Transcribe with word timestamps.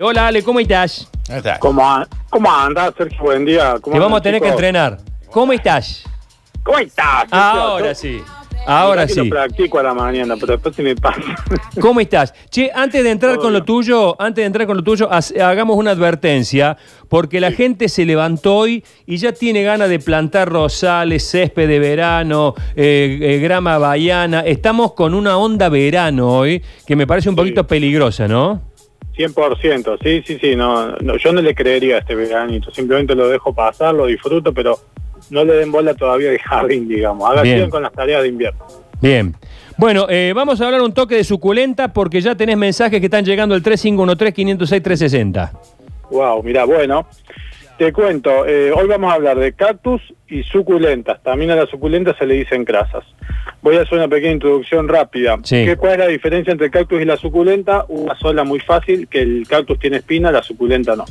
Hola 0.00 0.28
Ale, 0.28 0.44
¿cómo 0.44 0.60
estás? 0.60 1.10
¿Cómo, 1.58 1.82
cómo 2.30 2.48
andas, 2.52 2.92
Sergio? 2.96 3.18
Buen 3.20 3.44
día. 3.44 3.74
¿Cómo 3.80 3.94
Te 3.94 3.98
vamos 3.98 4.20
a 4.20 4.22
tener 4.22 4.40
que 4.40 4.46
entrenar. 4.46 4.98
¿Cómo 5.28 5.52
estás? 5.52 6.04
¿Cómo 6.62 6.78
estás? 6.78 7.24
Ahora 7.32 7.92
sí. 7.96 8.20
Ahora 8.64 9.06
Mirá 9.06 9.14
sí. 9.14 9.24
Lo 9.24 9.30
practico 9.30 9.78
a 9.80 9.82
la 9.82 9.94
mañana, 9.94 10.36
pero 10.38 10.52
después 10.52 10.76
se 10.76 10.84
me 10.84 10.94
pasa. 10.94 11.20
¿Cómo 11.80 11.98
estás? 11.98 12.32
Che, 12.48 12.70
antes 12.72 13.02
de 13.02 13.10
entrar 13.10 13.32
Todo 13.34 13.42
con 13.46 13.52
lo 13.52 13.64
tuyo, 13.64 14.14
antes 14.22 14.42
de 14.42 14.46
entrar 14.46 14.68
con 14.68 14.76
lo 14.76 14.84
tuyo, 14.84 15.08
ha- 15.10 15.18
hagamos 15.50 15.76
una 15.76 15.90
advertencia, 15.90 16.76
porque 17.08 17.40
la 17.40 17.50
gente 17.50 17.88
se 17.88 18.04
levantó 18.04 18.54
hoy 18.54 18.84
y 19.04 19.16
ya 19.16 19.32
tiene 19.32 19.64
ganas 19.64 19.88
de 19.88 19.98
plantar 19.98 20.48
rosales, 20.48 21.28
césped 21.28 21.66
de 21.66 21.80
verano, 21.80 22.54
eh, 22.76 23.18
eh, 23.20 23.38
grama 23.40 23.78
baiana. 23.78 24.42
Estamos 24.42 24.92
con 24.92 25.12
una 25.14 25.38
onda 25.38 25.68
verano 25.68 26.28
hoy 26.28 26.62
que 26.86 26.94
me 26.94 27.04
parece 27.04 27.30
un 27.30 27.34
Sí. 27.34 27.40
poquito 27.40 27.66
peligrosa, 27.66 28.28
¿no? 28.28 28.67
100%, 29.18 29.98
sí, 30.02 30.22
sí, 30.24 30.38
sí. 30.40 30.54
No, 30.54 30.92
no, 30.98 31.16
yo 31.16 31.32
no 31.32 31.42
le 31.42 31.54
creería 31.54 31.96
a 31.96 31.98
este 31.98 32.14
veranito. 32.14 32.70
Simplemente 32.70 33.14
lo 33.16 33.28
dejo 33.28 33.52
pasar, 33.52 33.94
lo 33.94 34.06
disfruto, 34.06 34.54
pero 34.54 34.78
no 35.30 35.44
le 35.44 35.54
den 35.54 35.72
bola 35.72 35.94
todavía 35.94 36.30
de 36.30 36.38
jardín, 36.38 36.88
digamos. 36.88 37.28
Haga 37.28 37.42
Bien. 37.42 37.56
sigan 37.56 37.70
con 37.70 37.82
las 37.82 37.92
tareas 37.92 38.22
de 38.22 38.28
invierno. 38.28 38.64
Bien. 39.00 39.34
Bueno, 39.76 40.06
eh, 40.08 40.32
vamos 40.34 40.60
a 40.60 40.66
hablar 40.66 40.82
un 40.82 40.92
toque 40.92 41.16
de 41.16 41.24
suculenta 41.24 41.92
porque 41.92 42.20
ya 42.20 42.34
tenés 42.34 42.56
mensajes 42.56 43.00
que 43.00 43.06
están 43.06 43.24
llegando 43.24 43.54
al 43.54 43.62
3513-506-360. 43.62 45.50
Wow, 46.10 46.42
mira, 46.42 46.64
bueno, 46.64 47.06
te 47.78 47.92
cuento, 47.92 48.44
eh, 48.44 48.72
hoy 48.72 48.88
vamos 48.88 49.10
a 49.10 49.14
hablar 49.14 49.38
de 49.38 49.52
cactus 49.52 50.02
y 50.26 50.42
suculentas. 50.42 51.22
También 51.22 51.52
a 51.52 51.56
las 51.56 51.70
suculentas 51.70 52.16
se 52.18 52.26
le 52.26 52.34
dicen 52.34 52.64
crasas. 52.64 53.04
Voy 53.62 53.76
a 53.76 53.82
hacer 53.82 53.98
una 53.98 54.08
pequeña 54.08 54.32
introducción 54.32 54.88
rápida. 54.88 55.38
Sí. 55.44 55.64
¿Qué, 55.64 55.76
¿Cuál 55.76 55.92
es 55.92 55.98
la 55.98 56.06
diferencia 56.08 56.50
entre 56.50 56.66
el 56.66 56.72
cactus 56.72 57.00
y 57.00 57.04
la 57.04 57.16
suculenta? 57.16 57.84
Una 57.88 58.18
sola 58.18 58.42
muy 58.42 58.58
fácil, 58.58 59.06
que 59.06 59.20
el 59.20 59.46
cactus 59.48 59.78
tiene 59.78 59.98
espina, 59.98 60.32
la 60.32 60.42
suculenta 60.42 60.96
no. 60.96 61.04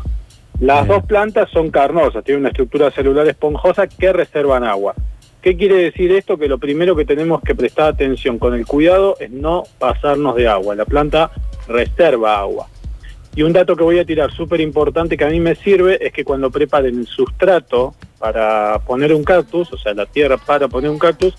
Las 0.59 0.85
Bien. 0.85 0.87
dos 0.87 1.05
plantas 1.07 1.49
son 1.51 1.71
carnosas, 1.71 2.23
tienen 2.25 2.41
una 2.41 2.49
estructura 2.49 2.91
celular 2.91 3.25
esponjosa 3.27 3.87
que 3.87 4.11
reservan 4.11 4.65
agua. 4.65 4.93
¿Qué 5.41 5.55
quiere 5.55 5.75
decir 5.75 6.11
esto? 6.11 6.37
Que 6.37 6.49
lo 6.49 6.57
primero 6.57 6.97
que 6.97 7.05
tenemos 7.05 7.41
que 7.43 7.55
prestar 7.55 7.93
atención 7.93 8.39
con 8.39 8.53
el 8.53 8.65
cuidado 8.65 9.15
es 9.21 9.31
no 9.31 9.63
pasarnos 9.79 10.35
de 10.35 10.49
agua. 10.49 10.75
La 10.75 10.83
planta 10.83 11.31
reserva 11.69 12.39
agua. 12.39 12.67
Y 13.37 13.43
un 13.43 13.53
dato 13.53 13.75
que 13.75 13.83
voy 13.83 13.99
a 13.99 14.03
tirar 14.03 14.31
súper 14.31 14.59
importante 14.61 15.15
que 15.15 15.23
a 15.23 15.29
mí 15.29 15.39
me 15.39 15.53
sirve 15.53 16.03
es 16.03 16.11
que 16.11 16.23
cuando 16.23 16.49
preparen 16.49 16.97
el 16.97 17.05
sustrato 17.05 17.93
para 18.17 18.79
poner 18.79 19.13
un 19.13 19.23
cactus, 19.23 19.71
o 19.71 19.77
sea, 19.77 19.93
la 19.93 20.07
tierra 20.07 20.37
para 20.37 20.67
poner 20.67 20.89
un 20.89 20.97
cactus, 20.97 21.35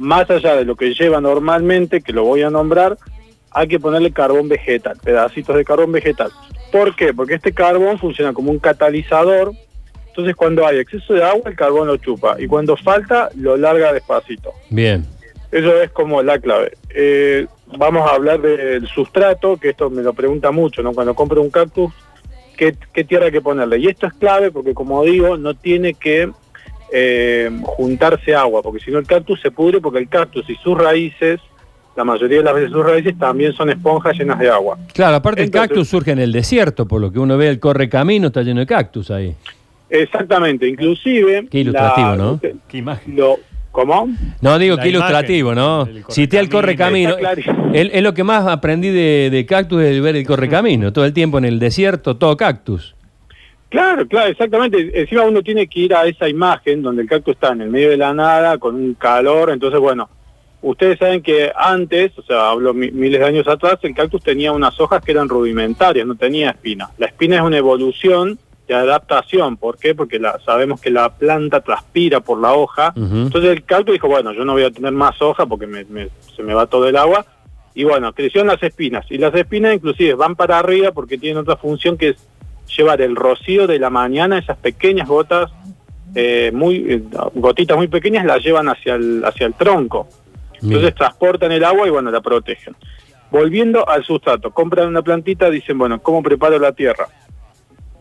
más 0.00 0.28
allá 0.28 0.56
de 0.56 0.64
lo 0.64 0.74
que 0.74 0.92
lleva 0.92 1.20
normalmente, 1.20 2.00
que 2.00 2.12
lo 2.12 2.24
voy 2.24 2.42
a 2.42 2.50
nombrar, 2.50 2.98
hay 3.52 3.68
que 3.68 3.78
ponerle 3.78 4.10
carbón 4.10 4.48
vegetal, 4.48 4.98
pedacitos 5.04 5.54
de 5.54 5.64
carbón 5.64 5.92
vegetal. 5.92 6.32
¿Por 6.72 6.96
qué? 6.96 7.14
Porque 7.14 7.34
este 7.34 7.52
carbón 7.52 8.00
funciona 8.00 8.32
como 8.32 8.50
un 8.50 8.58
catalizador, 8.58 9.52
entonces 10.08 10.34
cuando 10.34 10.66
hay 10.66 10.78
exceso 10.78 11.14
de 11.14 11.22
agua 11.22 11.48
el 11.48 11.54
carbón 11.54 11.86
lo 11.86 11.96
chupa 11.98 12.40
y 12.40 12.48
cuando 12.48 12.76
falta 12.76 13.30
lo 13.36 13.56
larga 13.56 13.92
despacito. 13.92 14.50
Bien. 14.68 15.06
Eso 15.52 15.80
es 15.80 15.90
como 15.92 16.24
la 16.24 16.40
clave. 16.40 16.72
Eh, 16.92 17.46
vamos 17.78 18.10
a 18.10 18.14
hablar 18.14 18.40
del 18.40 18.86
sustrato, 18.88 19.56
que 19.56 19.70
esto 19.70 19.90
me 19.90 20.02
lo 20.02 20.12
pregunta 20.12 20.50
mucho, 20.50 20.82
¿no? 20.82 20.92
Cuando 20.92 21.14
compro 21.14 21.40
un 21.42 21.50
cactus, 21.50 21.92
¿qué, 22.56 22.74
qué 22.92 23.04
tierra 23.04 23.26
hay 23.26 23.32
que 23.32 23.40
ponerle? 23.40 23.78
Y 23.78 23.86
esto 23.86 24.06
es 24.06 24.12
clave 24.14 24.50
porque, 24.50 24.74
como 24.74 25.02
digo, 25.04 25.36
no 25.36 25.54
tiene 25.54 25.94
que 25.94 26.30
eh, 26.92 27.50
juntarse 27.62 28.34
agua, 28.34 28.62
porque 28.62 28.80
si 28.80 28.90
no 28.90 28.98
el 28.98 29.06
cactus 29.06 29.40
se 29.40 29.50
pudre, 29.50 29.80
porque 29.80 29.98
el 29.98 30.08
cactus 30.08 30.48
y 30.50 30.56
sus 30.56 30.76
raíces, 30.76 31.40
la 31.96 32.04
mayoría 32.04 32.38
de 32.38 32.44
las 32.44 32.54
veces 32.54 32.70
sus 32.70 32.84
raíces 32.84 33.18
también 33.18 33.52
son 33.52 33.70
esponjas 33.70 34.16
llenas 34.18 34.38
de 34.38 34.48
agua. 34.50 34.78
Claro, 34.92 35.16
aparte 35.16 35.42
Entonces- 35.42 35.62
el 35.62 35.68
cactus 35.68 35.88
surge 35.88 36.10
en 36.12 36.18
el 36.18 36.32
desierto, 36.32 36.86
por 36.86 37.00
lo 37.00 37.12
que 37.12 37.18
uno 37.18 37.36
ve 37.36 37.48
el 37.48 37.60
correcamino 37.60 38.28
está 38.28 38.42
lleno 38.42 38.60
de 38.60 38.66
cactus 38.66 39.10
ahí. 39.10 39.34
Exactamente, 39.88 40.68
inclusive... 40.68 41.46
Qué 41.50 41.58
ilustrativo, 41.58 42.08
la- 42.10 42.16
¿no? 42.16 42.40
Qué 42.68 42.78
imagen. 42.78 43.16
Lo, 43.16 43.38
¿Cómo? 43.72 44.08
No, 44.40 44.58
digo 44.58 44.76
La 44.76 44.82
que 44.82 44.88
imagen 44.88 45.00
ilustrativo, 45.08 45.54
¿no? 45.54 45.88
Cité 46.08 46.38
el 46.40 46.48
correcamino. 46.48 47.16
Es 47.72 47.90
es 47.92 48.02
lo 48.02 48.12
que 48.14 48.24
más 48.24 48.46
aprendí 48.46 48.88
de, 48.88 49.28
de 49.30 49.46
cactus 49.46 49.82
es 49.82 50.02
ver 50.02 50.16
el 50.16 50.26
correcamino. 50.26 50.92
Todo 50.92 51.04
el 51.04 51.12
tiempo 51.12 51.38
en 51.38 51.44
el 51.44 51.58
desierto, 51.60 52.16
todo 52.16 52.36
cactus. 52.36 52.96
Claro, 53.68 54.06
claro, 54.08 54.28
exactamente. 54.30 54.90
Encima 55.00 55.22
uno 55.22 55.42
tiene 55.42 55.68
que 55.68 55.80
ir 55.80 55.94
a 55.94 56.04
esa 56.04 56.28
imagen 56.28 56.82
donde 56.82 57.02
el 57.02 57.08
cactus 57.08 57.34
está 57.34 57.52
en 57.52 57.60
el 57.60 57.70
medio 57.70 57.90
de 57.90 57.96
la 57.96 58.12
nada, 58.12 58.58
con 58.58 58.74
un 58.74 58.94
calor. 58.94 59.50
Entonces, 59.50 59.78
bueno, 59.78 60.10
ustedes 60.62 60.98
saben 60.98 61.22
que 61.22 61.52
antes, 61.56 62.10
o 62.18 62.22
sea, 62.22 62.50
hablo 62.50 62.74
mi- 62.74 62.90
miles 62.90 63.20
de 63.20 63.26
años 63.26 63.46
atrás, 63.46 63.78
el 63.82 63.94
cactus 63.94 64.24
tenía 64.24 64.50
unas 64.50 64.78
hojas 64.80 65.00
que 65.04 65.12
eran 65.12 65.28
rudimentarias, 65.28 66.04
no 66.04 66.16
tenía 66.16 66.50
espina. 66.50 66.90
La 66.98 67.06
espina 67.06 67.36
es 67.36 67.42
una 67.42 67.58
evolución 67.58 68.36
de 68.78 68.82
adaptación. 68.84 69.56
¿Por 69.56 69.78
qué? 69.78 69.94
Porque 69.94 70.18
la, 70.18 70.38
sabemos 70.44 70.80
que 70.80 70.90
la 70.90 71.08
planta 71.14 71.60
transpira 71.60 72.20
por 72.20 72.40
la 72.40 72.52
hoja. 72.54 72.92
Entonces 72.96 73.50
el 73.50 73.64
cactus 73.64 73.92
dijo, 73.94 74.08
bueno, 74.08 74.32
yo 74.32 74.44
no 74.44 74.52
voy 74.52 74.64
a 74.64 74.70
tener 74.70 74.92
más 74.92 75.20
hoja 75.22 75.46
porque 75.46 75.66
me- 75.66 75.84
me- 75.84 76.08
se 76.36 76.42
me 76.42 76.54
va 76.54 76.66
todo 76.66 76.88
el 76.88 76.96
agua. 76.96 77.24
Y 77.74 77.84
bueno, 77.84 78.12
crecieron 78.12 78.48
las 78.48 78.62
espinas. 78.62 79.04
Y 79.10 79.18
las 79.18 79.34
espinas 79.34 79.74
inclusive 79.74 80.14
van 80.14 80.34
para 80.36 80.58
arriba 80.58 80.92
porque 80.92 81.18
tienen 81.18 81.38
otra 81.38 81.56
función 81.56 81.96
que 81.96 82.08
es 82.10 82.16
llevar 82.76 83.00
el 83.00 83.16
rocío 83.16 83.66
de 83.66 83.78
la 83.78 83.90
mañana, 83.90 84.38
esas 84.38 84.56
pequeñas 84.58 85.08
gotas, 85.08 85.50
eh, 86.14 86.50
muy 86.52 86.76
eh, 86.88 87.02
gotitas 87.34 87.76
muy 87.76 87.88
pequeñas, 87.88 88.24
las 88.24 88.42
llevan 88.42 88.68
hacia 88.68 88.94
el, 88.94 89.22
hacia 89.24 89.46
el 89.46 89.54
tronco. 89.54 90.08
Entonces 90.54 90.80
Bien. 90.82 90.94
transportan 90.94 91.52
el 91.52 91.64
agua 91.64 91.86
y 91.86 91.90
bueno, 91.90 92.10
la 92.10 92.20
protegen. 92.20 92.74
Volviendo 93.30 93.88
al 93.88 94.04
sustrato, 94.04 94.50
compran 94.50 94.88
una 94.88 95.02
plantita, 95.02 95.48
dicen, 95.48 95.78
bueno, 95.78 96.02
¿cómo 96.02 96.20
preparo 96.22 96.58
la 96.58 96.72
tierra? 96.72 97.06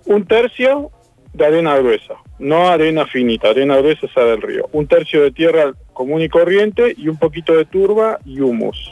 Un 0.09 0.25
tercio 0.25 0.89
de 1.33 1.45
arena 1.45 1.77
gruesa, 1.77 2.15
no 2.39 2.67
arena 2.67 3.05
finita, 3.05 3.49
arena 3.49 3.77
gruesa 3.77 4.07
esa 4.07 4.21
del 4.21 4.41
río. 4.41 4.67
Un 4.71 4.87
tercio 4.87 5.21
de 5.21 5.29
tierra 5.29 5.71
común 5.93 6.23
y 6.23 6.29
corriente 6.29 6.95
y 6.97 7.09
un 7.09 7.17
poquito 7.17 7.55
de 7.55 7.65
turba 7.65 8.17
y 8.25 8.41
humus. 8.41 8.91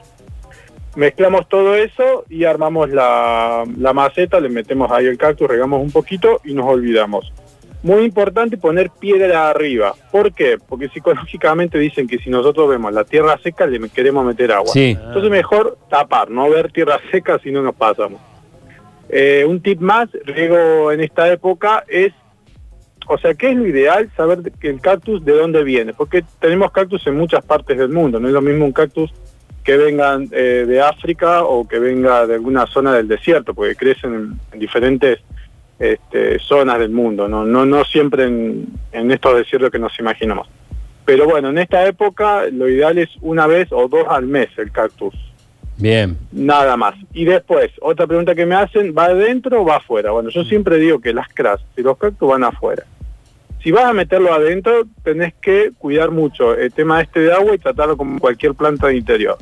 Mezclamos 0.96 1.50
todo 1.50 1.74
eso 1.74 2.24
y 2.30 2.44
armamos 2.44 2.92
la, 2.92 3.64
la 3.80 3.94
maceta, 3.94 4.40
le 4.40 4.50
metemos 4.50 4.92
ahí 4.92 5.08
el 5.08 5.18
cactus, 5.18 5.48
regamos 5.48 5.82
un 5.82 5.90
poquito 5.90 6.40
y 6.46 6.54
nos 6.54 6.68
olvidamos. 6.68 7.34
Muy 7.82 8.04
importante 8.04 8.56
poner 8.56 8.92
piedra 8.92 9.50
arriba. 9.50 9.96
¿Por 10.12 10.34
qué? 10.34 10.60
Porque 10.60 10.88
psicológicamente 10.90 11.80
dicen 11.80 12.08
que 12.08 12.20
si 12.20 12.30
nosotros 12.30 12.70
vemos 12.70 12.94
la 12.94 13.06
tierra 13.06 13.40
seca 13.42 13.66
le 13.66 13.90
queremos 13.90 14.24
meter 14.24 14.52
agua. 14.52 14.72
Sí. 14.72 14.96
Entonces 14.96 15.32
mejor 15.32 15.80
tapar, 15.90 16.30
no 16.30 16.48
ver 16.48 16.72
tierra 16.72 17.00
seca 17.10 17.40
si 17.40 17.50
no 17.50 17.64
nos 17.64 17.74
pasamos. 17.74 18.22
Eh, 19.10 19.46
un 19.48 19.62
tip 19.62 19.80
más, 19.80 20.10
riego 20.26 20.92
en 20.92 21.02
esta 21.02 21.32
época 21.32 21.84
es, 21.88 22.14
o 23.08 23.18
sea, 23.18 23.34
¿qué 23.36 23.52
es 23.52 23.56
lo 23.56 23.66
ideal? 23.66 24.10
Saber 24.18 24.52
que 24.60 24.70
el 24.70 24.82
cactus 24.82 25.24
de 25.24 25.34
dónde 25.34 25.64
viene, 25.64 25.94
porque 25.94 26.24
tenemos 26.40 26.72
cactus 26.72 27.06
en 27.08 27.18
muchas 27.18 27.44
partes 27.46 27.78
del 27.78 27.90
mundo, 27.90 28.20
no 28.20 28.28
es 28.28 28.34
lo 28.34 28.42
mismo 28.42 28.66
un 28.66 28.74
cactus 28.74 29.12
que 29.64 29.78
venga 29.78 30.20
eh, 30.32 30.66
de 30.68 30.82
África 30.82 31.44
o 31.44 31.68
que 31.68 31.80
venga 31.80 32.26
de 32.26 32.36
alguna 32.36 32.68
zona 32.68 32.94
del 32.94 33.08
desierto, 33.08 33.54
porque 33.54 33.76
crecen 33.76 34.14
en, 34.14 34.40
en 34.52 34.60
diferentes 34.60 35.20
este, 35.80 36.40
zonas 36.40 36.80
del 36.80 36.92
mundo, 36.92 37.28
no 37.28 37.86
siempre 37.86 38.24
en, 38.26 38.68
en 38.92 39.12
estos 39.12 39.38
desiertos 39.38 39.72
que 39.72 39.80
nos 39.80 39.98
imaginamos. 40.00 40.48
Pero 41.08 41.26
bueno, 41.26 41.52
en 41.52 41.58
esta 41.58 41.88
época 41.88 42.48
lo 42.52 42.68
ideal 42.68 42.98
es 42.98 43.10
una 43.22 43.48
vez 43.48 43.70
o 43.72 43.88
dos 43.88 44.06
al 44.10 44.26
mes 44.26 44.50
el 44.58 44.74
cactus. 44.74 45.14
Bien. 45.78 46.18
Nada 46.32 46.76
más. 46.76 46.96
Y 47.14 47.26
después, 47.26 47.72
otra 47.82 48.08
pregunta 48.08 48.34
que 48.36 48.46
me 48.46 48.56
hacen, 48.56 48.94
¿va 48.98 49.06
adentro 49.06 49.62
o 49.62 49.66
va 49.66 49.78
afuera? 49.78 50.12
Bueno, 50.12 50.30
yo 50.30 50.44
siempre 50.44 50.78
digo 50.78 51.00
que 51.00 51.14
las 51.14 51.28
crasas 51.34 51.66
y 51.78 51.82
los 51.82 51.98
cactus 51.98 52.28
van 52.30 52.44
afuera. 52.44 52.84
Si 53.64 53.72
vas 53.72 53.86
a 53.86 53.94
meterlo 53.94 54.34
adentro, 54.34 54.84
tenés 55.04 55.34
que 55.42 55.72
cuidar 55.78 56.12
mucho 56.12 56.56
el 56.56 56.72
tema 56.72 57.02
este 57.02 57.20
de 57.22 57.34
agua 57.34 57.54
y 57.56 57.58
tratarlo 57.58 57.98
como 57.98 58.20
cualquier 58.20 58.54
planta 58.54 58.88
de 58.88 58.98
interior. 58.98 59.38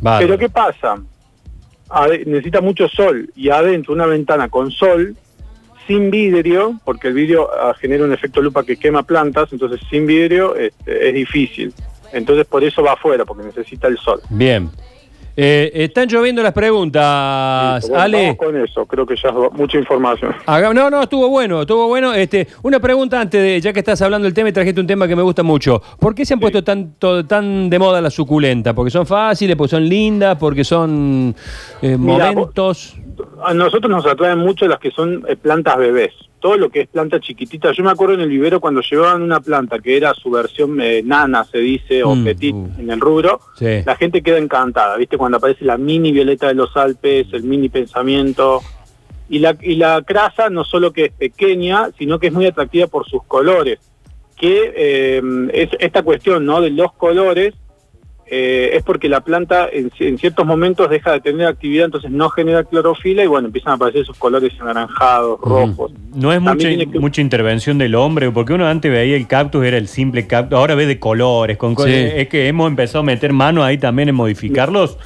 Vale. 0.00 0.26
Pero 0.26 0.38
¿qué 0.38 0.48
pasa? 0.48 0.98
Ade- 1.88 2.24
necesita 2.26 2.60
mucho 2.60 2.88
sol 2.88 3.30
y 3.36 3.50
adentro 3.50 3.92
una 3.92 4.06
ventana 4.06 4.48
con 4.48 4.70
sol, 4.70 5.16
sin 5.86 6.10
vidrio, 6.10 6.80
porque 6.84 7.08
el 7.08 7.14
vidrio 7.14 7.48
ah, 7.52 7.74
genera 7.78 8.04
un 8.04 8.12
efecto 8.12 8.40
lupa 8.42 8.64
que 8.64 8.76
quema 8.76 9.04
plantas, 9.04 9.52
entonces 9.52 9.80
sin 9.88 10.06
vidrio 10.06 10.56
este, 10.56 11.08
es 11.08 11.14
difícil. 11.14 11.72
Entonces 12.12 12.44
por 12.46 12.64
eso 12.64 12.82
va 12.82 12.94
afuera, 12.94 13.24
porque 13.24 13.44
necesita 13.44 13.86
el 13.88 13.98
sol. 13.98 14.20
Bien. 14.30 14.68
Eh, 15.38 15.70
están 15.74 16.08
lloviendo 16.08 16.42
las 16.42 16.54
preguntas, 16.54 17.86
bueno, 17.88 18.02
Ale. 18.02 18.22
vamos 18.22 18.36
con 18.38 18.56
eso, 18.56 18.86
creo 18.86 19.04
que 19.04 19.16
ya 19.16 19.28
es 19.28 19.34
mucha 19.52 19.76
información. 19.76 20.34
No, 20.46 20.88
no, 20.88 21.02
estuvo 21.02 21.28
bueno, 21.28 21.60
estuvo 21.60 21.88
bueno. 21.88 22.14
Este, 22.14 22.46
una 22.62 22.80
pregunta 22.80 23.20
antes 23.20 23.42
de, 23.42 23.60
ya 23.60 23.70
que 23.74 23.80
estás 23.80 24.00
hablando 24.00 24.24
del 24.24 24.32
tema 24.32 24.48
y 24.48 24.52
trajiste 24.52 24.80
un 24.80 24.86
tema 24.86 25.06
que 25.06 25.14
me 25.14 25.20
gusta 25.20 25.42
mucho. 25.42 25.82
¿Por 26.00 26.14
qué 26.14 26.24
se 26.24 26.32
han 26.32 26.40
puesto 26.40 26.64
tanto, 26.64 27.26
tan 27.26 27.68
de 27.68 27.78
moda 27.78 28.00
las 28.00 28.14
suculentas? 28.14 28.72
¿Porque 28.72 28.90
son 28.90 29.06
fáciles, 29.06 29.56
porque 29.56 29.72
son 29.72 29.86
lindas, 29.86 30.38
porque 30.38 30.64
son 30.64 31.34
eh, 31.82 31.96
momentos? 31.98 32.96
A 33.44 33.52
nosotros 33.52 33.90
nos 33.90 34.06
atraen 34.06 34.38
mucho 34.38 34.66
las 34.66 34.78
que 34.78 34.90
son 34.90 35.22
eh, 35.28 35.36
plantas 35.36 35.76
bebés. 35.76 36.14
Todo 36.46 36.58
lo 36.58 36.70
que 36.70 36.82
es 36.82 36.86
planta 36.88 37.18
chiquitita. 37.18 37.72
Yo 37.72 37.82
me 37.82 37.90
acuerdo 37.90 38.14
en 38.14 38.20
el 38.20 38.28
vivero 38.28 38.60
cuando 38.60 38.80
llevaban 38.80 39.20
una 39.20 39.40
planta 39.40 39.80
que 39.80 39.96
era 39.96 40.14
su 40.14 40.30
versión 40.30 40.80
eh, 40.80 41.02
nana, 41.04 41.42
se 41.42 41.58
dice, 41.58 42.04
o 42.04 42.14
Mm, 42.14 42.24
petit 42.24 42.54
uh. 42.54 42.70
en 42.78 42.88
el 42.88 43.00
rubro, 43.00 43.40
Sí. 43.58 43.82
la 43.84 43.96
gente 43.96 44.22
queda 44.22 44.38
encantada. 44.38 44.96
¿Viste? 44.96 45.18
Cuando 45.18 45.38
aparece 45.38 45.64
la 45.64 45.76
mini 45.76 46.12
violeta 46.12 46.46
de 46.46 46.54
los 46.54 46.76
Alpes, 46.76 47.26
el 47.32 47.42
mini 47.42 47.68
pensamiento. 47.68 48.60
Y 49.28 49.40
la, 49.40 49.56
y 49.60 49.74
la 49.74 50.00
crasa 50.06 50.48
no 50.48 50.62
solo 50.62 50.92
que 50.92 51.06
es 51.06 51.12
pequeña, 51.14 51.90
sino 51.98 52.20
que 52.20 52.28
es 52.28 52.32
muy 52.32 52.46
atractiva 52.46 52.86
por 52.86 53.08
sus 53.08 53.24
colores. 53.24 53.80
Que 54.36 54.72
eh, 54.76 55.22
es 55.52 55.70
esta 55.80 56.04
cuestión 56.04 56.46
¿no? 56.46 56.60
de 56.60 56.70
los 56.70 56.92
colores 56.92 57.54
eh, 58.28 58.70
es 58.72 58.82
porque 58.82 59.08
la 59.08 59.20
planta 59.20 59.68
en, 59.72 59.92
en, 60.00 60.18
ciertos 60.18 60.44
momentos 60.44 60.90
deja 60.90 61.12
de 61.12 61.20
tener 61.20 61.46
actividad, 61.46 61.84
entonces 61.84 62.10
no 62.10 62.28
genera 62.28 62.64
clorofila 62.64 63.22
y 63.22 63.28
bueno, 63.28 63.46
empiezan 63.46 63.72
a 63.72 63.74
aparecer 63.76 64.02
esos 64.02 64.16
colores 64.18 64.52
anaranjados, 64.60 65.40
rojos. 65.40 65.92
No 66.12 66.32
es 66.32 66.40
mucha, 66.40 66.68
que... 66.68 66.86
mucha, 66.98 67.20
intervención 67.20 67.78
del 67.78 67.94
hombre, 67.94 68.28
porque 68.32 68.52
uno 68.52 68.66
antes 68.66 68.90
veía 68.90 69.16
el 69.16 69.28
cactus, 69.28 69.64
era 69.64 69.78
el 69.78 69.86
simple 69.86 70.26
cactus, 70.26 70.58
ahora 70.58 70.74
ve 70.74 70.86
de 70.86 70.98
colores, 70.98 71.56
con 71.56 71.76
sí. 71.76 71.92
es 71.92 72.28
que 72.28 72.48
hemos 72.48 72.68
empezado 72.68 73.00
a 73.00 73.04
meter 73.04 73.32
mano 73.32 73.62
ahí 73.62 73.78
también 73.78 74.08
en 74.08 74.16
modificarlos. 74.16 74.98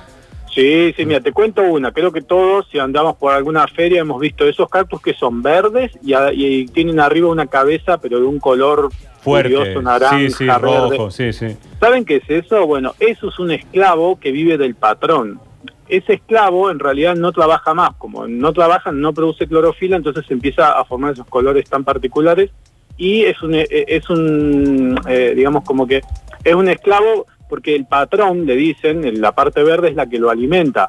Sí, 0.55 0.93
sí, 0.97 1.05
mira, 1.05 1.21
te 1.21 1.31
cuento 1.31 1.63
una, 1.63 1.93
creo 1.93 2.11
que 2.11 2.23
todos, 2.23 2.67
si 2.73 2.79
andamos 2.79 3.17
por 3.17 3.35
alguna 3.35 3.69
feria, 3.69 4.01
hemos 4.01 4.19
visto 4.19 4.49
esos 4.49 4.69
cactus 4.71 5.01
que 5.03 5.13
son 5.13 5.43
verdes 5.43 5.93
y, 6.03 6.15
y 6.33 6.67
tienen 6.69 6.99
arriba 7.01 7.29
una 7.29 7.47
cabeza, 7.47 7.99
pero 7.99 8.19
de 8.19 8.25
un 8.25 8.41
color 8.41 8.89
fuerte, 9.21 9.55
curioso, 9.55 9.83
naranja, 9.83 10.19
sí, 10.19 10.31
sí, 10.31 10.47
verde. 10.47 10.61
rojo, 10.61 11.11
sí, 11.11 11.33
sí. 11.33 11.57
¿Saben 11.79 12.05
qué 12.05 12.17
es 12.17 12.31
eso? 12.31 12.67
Bueno, 12.67 12.95
eso 12.99 13.29
es 13.29 13.39
un 13.39 13.51
esclavo 13.51 14.19
que 14.19 14.33
vive 14.33 14.59
del 14.59 14.75
patrón. 14.75 15.41
Ese 15.89 16.15
esclavo 16.15 16.71
en 16.71 16.79
realidad 16.79 17.17
no 17.17 17.33
trabaja 17.33 17.75
más, 17.75 17.91
como 17.99 18.27
no 18.27 18.53
trabaja, 18.53 18.93
no 18.93 19.13
produce 19.13 19.47
clorofila, 19.47 19.97
entonces 19.97 20.25
empieza 20.31 20.73
a 20.73 20.85
formar 20.85 21.15
esos 21.15 21.27
colores 21.27 21.69
tan 21.69 21.85
particulares 21.85 22.51
y 22.97 23.23
es 23.23 23.43
un, 23.43 23.55
es 23.55 24.11
un 24.11 25.01
eh, 25.09 25.33
digamos 25.35 25.65
como 25.65 25.87
que 25.87 26.03
es 26.45 26.55
un 26.55 26.69
esclavo 26.69 27.27
porque 27.51 27.75
el 27.75 27.85
patrón, 27.85 28.47
le 28.47 28.55
dicen, 28.55 29.05
en 29.05 29.21
la 29.21 29.33
parte 29.33 29.63
verde 29.63 29.89
es 29.89 29.97
la 29.97 30.07
que 30.07 30.19
lo 30.19 30.31
alimenta. 30.31 30.89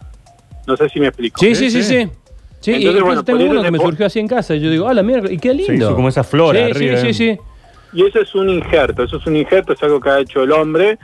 No 0.67 0.77
sé 0.77 0.87
si 0.89 0.99
me 0.99 1.07
explico. 1.07 1.39
Sí, 1.39 1.55
sí, 1.55 1.71
sí, 1.71 1.81
sí. 1.81 2.07
Sí, 2.59 2.73
Entonces, 2.73 3.01
y 3.01 3.03
bueno, 3.03 3.23
tengo 3.23 3.43
uno 3.43 3.63
que 3.63 3.71
me 3.71 3.79
surgió 3.79 4.05
así 4.05 4.19
en 4.19 4.27
casa. 4.27 4.55
Y 4.55 4.61
yo 4.61 4.69
digo, 4.69 4.87
ah, 4.87 4.93
la 4.93 5.01
mierda, 5.01 5.31
y 5.31 5.39
qué 5.39 5.51
lindo. 5.51 5.89
Sí, 5.89 5.95
como 5.95 6.07
esa 6.07 6.23
flora 6.23 6.59
sí, 6.59 6.71
arriba. 6.71 6.97
Sí, 6.97 7.13
sí, 7.13 7.31
sí. 7.31 7.39
Y 7.93 8.05
eso 8.05 8.19
es 8.21 8.33
un 8.35 8.49
injerto, 8.49 9.03
eso 9.03 9.17
es 9.17 9.25
un 9.25 9.35
injerto, 9.35 9.73
es 9.73 9.83
algo 9.83 9.99
que 9.99 10.09
ha 10.09 10.19
hecho 10.19 10.43
el 10.43 10.51
hombre 10.51 10.97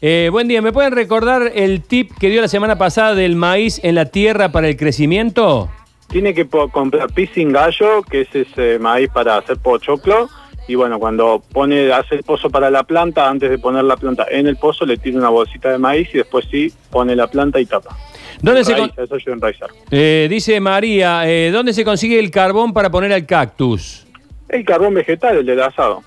eh, 0.00 0.28
buen 0.32 0.48
día, 0.48 0.62
¿me 0.62 0.72
pueden 0.72 0.92
recordar 0.92 1.52
el 1.54 1.82
tip 1.82 2.12
que 2.18 2.30
dio 2.30 2.40
la 2.40 2.48
semana 2.48 2.78
pasada 2.78 3.14
del 3.14 3.36
maíz 3.36 3.78
en 3.84 3.94
la 3.94 4.06
tierra 4.06 4.50
para 4.52 4.68
el 4.68 4.78
crecimiento? 4.78 5.68
Tiene 6.08 6.32
que 6.32 6.46
comprar 6.48 7.12
pising 7.12 7.52
gallo, 7.52 8.02
que 8.10 8.22
es 8.22 8.34
ese 8.34 8.78
maíz 8.78 9.10
para 9.12 9.36
hacer 9.36 9.58
pochoclo, 9.58 10.30
y 10.68 10.74
bueno, 10.74 10.98
cuando 11.00 11.42
pone, 11.52 11.90
hace 11.92 12.16
el 12.16 12.22
pozo 12.22 12.50
para 12.50 12.70
la 12.70 12.84
planta, 12.84 13.28
antes 13.28 13.50
de 13.50 13.58
poner 13.58 13.82
la 13.84 13.96
planta 13.96 14.26
en 14.30 14.46
el 14.46 14.56
pozo, 14.56 14.84
le 14.86 14.98
tira 14.98 15.18
una 15.18 15.30
bolsita 15.30 15.70
de 15.70 15.78
maíz 15.78 16.08
y 16.14 16.18
después 16.18 16.46
sí 16.50 16.72
pone 16.90 17.16
la 17.16 17.26
planta 17.26 17.58
y 17.58 17.66
tapa. 17.66 17.96
¿Dónde 18.42 18.62
se 18.64 18.74
Raíz, 18.74 18.92
con- 18.94 19.04
eso 19.04 19.30
enraizar. 19.32 19.70
eh, 19.90 20.28
dice 20.30 20.60
María, 20.60 21.28
eh, 21.28 21.50
¿dónde 21.50 21.72
se 21.72 21.84
consigue 21.84 22.18
el 22.20 22.30
carbón 22.30 22.72
para 22.72 22.90
poner 22.90 23.12
al 23.12 23.26
cactus? 23.26 24.06
El 24.48 24.64
carbón 24.64 24.94
vegetal, 24.94 25.38
el 25.38 25.46
del 25.46 25.60
asado. 25.60 26.02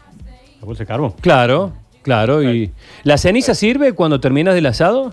La 0.62 0.66
bolsa 0.66 0.84
de 0.84 0.88
carbón. 0.88 1.14
Claro, 1.22 1.74
claro. 2.04 2.42
Y 2.44 2.72
¿La 3.04 3.18
ceniza 3.18 3.54
sirve 3.56 3.94
cuando 3.94 4.20
terminas 4.20 4.54
del 4.54 4.68
asado? 4.68 5.12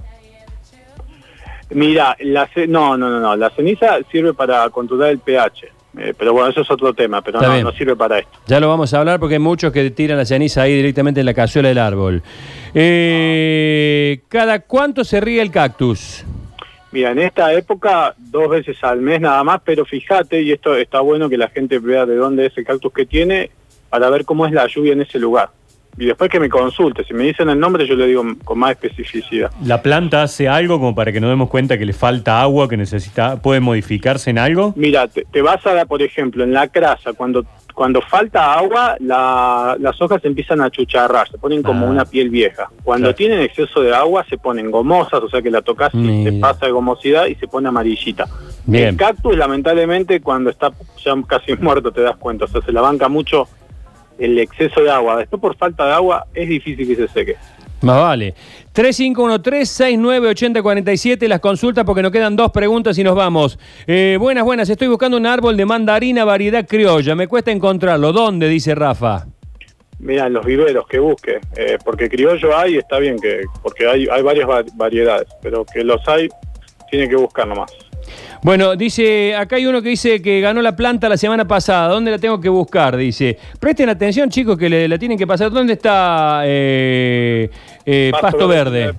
Mira, 1.70 2.16
la 2.20 2.46
ce- 2.48 2.66
no, 2.66 2.96
no, 2.96 3.10
no, 3.10 3.20
no, 3.20 3.36
la 3.36 3.50
ceniza 3.50 3.98
sirve 4.10 4.32
para 4.32 4.68
controlar 4.70 5.10
el 5.10 5.18
pH, 5.18 5.68
eh, 5.96 6.12
pero 6.16 6.32
bueno, 6.32 6.50
eso 6.50 6.60
es 6.60 6.70
otro 6.70 6.92
tema, 6.92 7.22
pero 7.22 7.40
no, 7.40 7.62
no 7.62 7.72
sirve 7.72 7.96
para 7.96 8.18
esto. 8.18 8.38
Ya 8.46 8.60
lo 8.60 8.68
vamos 8.68 8.92
a 8.92 8.98
hablar 8.98 9.18
porque 9.18 9.36
hay 9.36 9.40
muchos 9.40 9.72
que 9.72 9.90
tiran 9.90 10.18
la 10.18 10.24
ceniza 10.24 10.62
ahí 10.62 10.74
directamente 10.76 11.20
en 11.20 11.26
la 11.26 11.34
cazuela 11.34 11.68
del 11.68 11.78
árbol. 11.78 12.22
Eh, 12.74 14.20
¿Cada 14.28 14.60
cuánto 14.60 15.02
se 15.04 15.20
ríe 15.20 15.40
el 15.40 15.50
cactus? 15.50 16.24
Mira, 16.92 17.10
en 17.10 17.18
esta 17.18 17.52
época 17.52 18.14
dos 18.16 18.48
veces 18.48 18.82
al 18.82 19.00
mes 19.00 19.20
nada 19.20 19.42
más, 19.44 19.60
pero 19.64 19.84
fíjate, 19.84 20.42
y 20.42 20.52
esto 20.52 20.74
está 20.76 21.00
bueno 21.00 21.28
que 21.28 21.36
la 21.36 21.48
gente 21.48 21.78
vea 21.78 22.06
de 22.06 22.16
dónde 22.16 22.46
es 22.46 22.56
el 22.56 22.64
cactus 22.64 22.92
que 22.92 23.06
tiene 23.06 23.50
para 23.90 24.10
ver 24.10 24.24
cómo 24.24 24.46
es 24.46 24.52
la 24.52 24.66
lluvia 24.66 24.92
en 24.92 25.02
ese 25.02 25.18
lugar. 25.18 25.50
Y 26.00 26.06
después 26.06 26.30
que 26.30 26.38
me 26.38 26.48
consulte, 26.48 27.02
si 27.04 27.12
me 27.12 27.24
dicen 27.24 27.48
el 27.48 27.58
nombre 27.58 27.86
yo 27.86 27.94
le 27.96 28.06
digo 28.06 28.22
con 28.44 28.58
más 28.58 28.70
especificidad. 28.72 29.50
¿La 29.64 29.82
planta 29.82 30.22
hace 30.22 30.48
algo 30.48 30.78
como 30.78 30.94
para 30.94 31.10
que 31.12 31.20
nos 31.20 31.28
demos 31.30 31.48
cuenta 31.50 31.76
que 31.76 31.84
le 31.84 31.92
falta 31.92 32.40
agua, 32.40 32.68
que 32.68 32.76
necesita, 32.76 33.42
puede 33.42 33.60
modificarse 33.60 34.30
en 34.30 34.38
algo? 34.38 34.72
Mira, 34.76 35.08
te, 35.08 35.24
te 35.30 35.42
vas 35.42 35.66
a 35.66 35.74
dar, 35.74 35.86
por 35.88 36.00
ejemplo, 36.00 36.44
en 36.44 36.52
la 36.52 36.68
crasa, 36.68 37.12
cuando, 37.14 37.44
cuando 37.74 38.00
falta 38.00 38.54
agua, 38.54 38.96
la- 39.00 39.76
las 39.80 40.00
hojas 40.00 40.24
empiezan 40.24 40.60
a 40.60 40.70
chucharrar, 40.70 41.28
se 41.28 41.38
ponen 41.38 41.62
como 41.62 41.86
Ah. 41.86 41.90
una 41.90 42.04
piel 42.04 42.30
vieja. 42.30 42.68
Cuando 42.84 43.06
Claro. 43.06 43.16
tienen 43.16 43.40
exceso 43.40 43.80
de 43.80 43.92
agua, 43.94 44.24
se 44.28 44.38
ponen 44.38 44.70
gomosas, 44.70 45.20
o 45.22 45.28
sea 45.28 45.42
que 45.42 45.50
la 45.50 45.62
tocas 45.62 45.92
y 45.94 46.22
se 46.24 46.32
pasa 46.34 46.66
de 46.66 46.72
gomosidad 46.72 47.26
y 47.26 47.34
se 47.34 47.48
pone 47.48 47.68
amarillita. 47.68 48.26
Bien. 48.66 48.88
El 48.90 48.96
cactus, 48.96 49.36
lamentablemente, 49.36 50.20
cuando 50.20 50.50
está 50.50 50.70
ya 51.04 51.14
casi 51.26 51.54
muerto, 51.60 51.90
te 51.90 52.02
das 52.02 52.16
cuenta, 52.16 52.44
o 52.44 52.48
sea, 52.48 52.60
se 52.62 52.70
la 52.72 52.82
banca 52.82 53.08
mucho 53.08 53.48
el 54.18 54.38
exceso 54.38 54.82
de 54.82 54.90
agua. 54.90 55.16
Después, 55.18 55.40
por 55.40 55.56
falta 55.56 55.86
de 55.86 55.92
agua, 55.92 56.26
es 56.34 56.48
difícil 56.48 56.86
que 56.86 56.96
se 56.96 57.08
seque. 57.08 57.36
Más 57.80 58.00
vale. 58.00 58.34
3513-698047, 58.74 61.28
las 61.28 61.40
consultas 61.40 61.84
porque 61.84 62.02
nos 62.02 62.12
quedan 62.12 62.36
dos 62.36 62.50
preguntas 62.50 62.98
y 62.98 63.04
nos 63.04 63.14
vamos. 63.14 63.58
Eh, 63.86 64.16
buenas, 64.20 64.44
buenas. 64.44 64.68
Estoy 64.68 64.88
buscando 64.88 65.16
un 65.16 65.26
árbol 65.26 65.56
de 65.56 65.64
mandarina 65.64 66.24
variedad 66.24 66.66
criolla. 66.66 67.14
Me 67.14 67.28
cuesta 67.28 67.50
encontrarlo. 67.50 68.12
¿Dónde? 68.12 68.48
Dice 68.48 68.74
Rafa. 68.74 69.26
Mira, 70.00 70.26
en 70.26 70.32
los 70.34 70.44
viveros 70.46 70.86
que 70.86 71.00
busque, 71.00 71.40
eh, 71.56 71.76
porque 71.84 72.08
criollo 72.08 72.56
hay, 72.56 72.76
está 72.76 73.00
bien, 73.00 73.18
que 73.18 73.40
porque 73.62 73.84
hay, 73.88 74.06
hay 74.08 74.22
varias 74.22 74.48
va- 74.48 74.62
variedades, 74.74 75.26
pero 75.42 75.64
que 75.64 75.82
los 75.82 76.06
hay, 76.08 76.28
tiene 76.88 77.08
que 77.08 77.16
buscar 77.16 77.48
nomás. 77.48 77.72
Bueno, 78.42 78.76
dice, 78.76 79.34
acá 79.34 79.56
hay 79.56 79.66
uno 79.66 79.82
que 79.82 79.90
dice 79.90 80.22
que 80.22 80.40
ganó 80.40 80.62
la 80.62 80.76
planta 80.76 81.08
la 81.08 81.16
semana 81.16 81.46
pasada. 81.46 81.88
¿Dónde 81.88 82.10
la 82.10 82.18
tengo 82.18 82.40
que 82.40 82.48
buscar? 82.48 82.96
Dice. 82.96 83.38
Presten 83.58 83.88
atención, 83.88 84.30
chicos, 84.30 84.56
que 84.56 84.68
le, 84.68 84.88
la 84.88 84.98
tienen 84.98 85.18
que 85.18 85.26
pasar. 85.26 85.50
¿Dónde 85.50 85.72
está 85.72 86.42
eh, 86.44 87.50
eh, 87.84 88.12
Pasto, 88.20 88.46
Verde? 88.46 88.94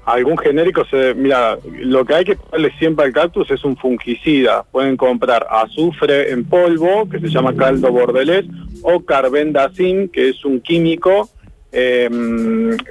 Algún 0.06 0.38
genérico, 0.38 0.84
se, 0.86 1.14
mira, 1.14 1.58
lo 1.80 2.04
que 2.06 2.16
hay 2.16 2.26
que 2.26 2.38
darle 2.52 2.72
siempre 2.80 3.06
al 3.06 3.14
cactus 3.14 3.52
es 3.52 3.64
un 3.64 3.78
fungicida. 3.78 4.64
Pueden 4.72 4.98
comprar 4.98 5.46
azufre 5.50 6.32
en 6.32 6.44
polvo, 6.46 7.08
que 7.10 7.20
se 7.20 7.28
llama 7.30 7.56
caldo 7.56 7.92
bordelés, 7.92 8.46
o 8.82 9.00
carbendazim, 9.06 10.10
que 10.10 10.30
es 10.30 10.44
un 10.44 10.60
químico. 10.62 11.30
eh, 11.74 12.10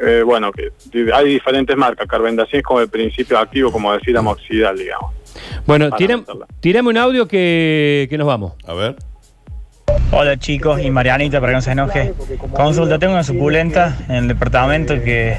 eh, 0.06 0.22
bueno, 0.24 0.50
que 0.52 0.70
hay 1.12 1.28
diferentes 1.28 1.76
marcas. 1.76 2.06
Carbendazim 2.06 2.60
es 2.60 2.64
como 2.64 2.80
el 2.80 2.88
principio 2.88 3.38
activo, 3.38 3.70
como 3.70 3.92
decir 3.92 4.16
amoxidal, 4.16 4.78
digamos. 4.78 5.12
Bueno, 5.66 5.90
Para 5.90 5.98
tiram- 5.98 6.20
meterla. 6.20 6.46
tirame 6.60 6.88
un 6.88 6.96
audio 6.96 7.28
que, 7.28 8.06
que 8.08 8.16
nos 8.16 8.26
vamos. 8.26 8.52
A 8.66 8.72
ver. 8.74 8.96
Hola 10.12 10.36
chicos 10.36 10.80
y 10.82 10.90
Marianita 10.90 11.40
para 11.40 11.52
que 11.52 11.56
no 11.56 11.62
se 11.62 11.72
enoje. 11.72 12.14
Consulta, 12.52 12.98
tengo 12.98 13.12
una 13.12 13.22
suculenta 13.22 13.96
en 14.08 14.16
el 14.16 14.28
departamento 14.28 14.94
que 15.02 15.38